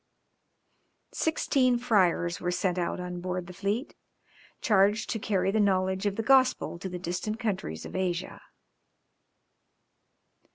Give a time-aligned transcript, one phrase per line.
[1.13, 3.93] Sixteen friars were sent out on board the fleet,
[4.59, 8.41] charged to carry the knowledge of the Gospel to the distant countries of Asia.